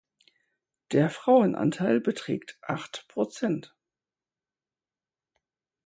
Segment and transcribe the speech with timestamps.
[0.93, 3.75] Der Frauenanteil beträgt acht Prozent.